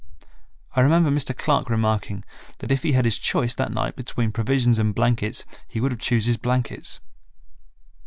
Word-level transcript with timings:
I 0.75 0.81
remember 0.81 1.11
Mr. 1.11 1.37
Clark 1.37 1.69
remarking 1.69 2.25
that 2.57 2.71
if 2.71 2.81
he 2.81 2.93
had 2.93 3.05
his 3.05 3.19
choice 3.19 3.53
that 3.53 3.71
night 3.71 3.95
between 3.95 4.31
provisions 4.31 4.79
and 4.79 4.95
blankets 4.95 5.45
he 5.67 5.79
would 5.79 5.99
choose 5.99 6.25
his 6.25 6.37
blankets. 6.37 6.99